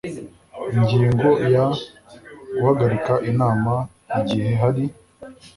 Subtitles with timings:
[0.75, 1.65] Ingingo ya
[2.57, 3.73] Guhagarika inama
[4.19, 4.83] igihe hari